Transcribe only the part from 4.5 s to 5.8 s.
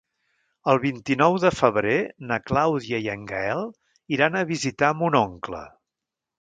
visitar mon oncle.